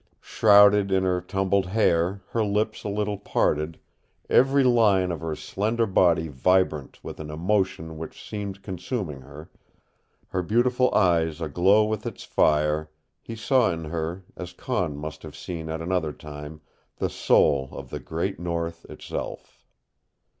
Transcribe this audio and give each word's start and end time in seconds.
Shrouded 0.19 0.91
in 0.91 1.03
her 1.03 1.21
tumbled 1.21 1.67
hair, 1.67 2.23
her 2.29 2.43
lips 2.43 2.83
a 2.83 2.89
little 2.89 3.19
parted, 3.19 3.77
every 4.31 4.63
line 4.63 5.11
of 5.11 5.21
her 5.21 5.35
slender 5.35 5.85
body 5.85 6.27
vibrant 6.27 6.99
with 7.03 7.19
an 7.19 7.29
emotion 7.29 7.99
which 7.99 8.27
seemed 8.27 8.63
consuming 8.63 9.21
her, 9.21 9.51
her 10.29 10.41
beautiful 10.41 10.91
eyes 10.95 11.39
aglow 11.39 11.85
with 11.85 12.07
its 12.07 12.23
fire, 12.23 12.89
he 13.21 13.35
saw 13.35 13.69
in 13.69 13.83
her, 13.85 14.23
as 14.35 14.53
Conne 14.53 14.97
must 14.97 15.21
have 15.21 15.35
seen 15.35 15.69
at 15.69 15.83
another 15.83 16.13
time, 16.13 16.61
the 16.95 17.07
soul 17.07 17.69
of 17.71 17.91
the 17.91 17.99
great 17.99 18.39
North 18.39 18.85
itself. 18.89 19.67